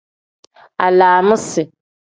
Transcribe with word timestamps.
Alaamisi. 0.85 1.61